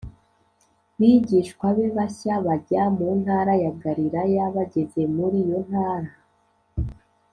bigishwa 0.97 1.67
be 1.77 1.85
bashya 1.95 2.35
bajya 2.45 2.83
mu 2.95 3.07
ntara 3.21 3.53
ya 3.63 3.71
Galilaya 3.81 4.43
Bageze 4.55 5.01
muri 5.15 5.37
iyo 5.43 5.59
ntara 5.67 6.09